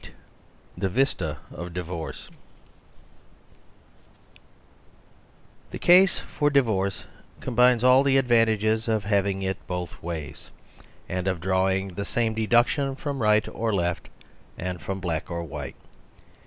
—The 0.83 0.89
Vista 0.89 1.37
of 1.53 1.73
Divorce 1.75 2.27
THE 5.69 5.77
case 5.77 6.17
for 6.17 6.49
divorce 6.49 7.05
combines 7.39 7.83
all 7.83 8.01
the 8.01 8.17
advantages 8.17 8.87
of 8.87 9.03
having 9.03 9.43
it 9.43 9.57
both 9.67 10.01
ways; 10.01 10.49
and 11.07 11.27
of 11.27 11.39
drawing 11.39 11.89
the 11.89 12.03
same 12.03 12.33
deduction 12.33 12.95
from 12.95 13.21
right 13.21 13.47
or 13.49 13.71
left, 13.71 14.09
and 14.57 14.81
from 14.81 14.99
black 15.01 15.29
or 15.29 15.43
white. 15.43 15.75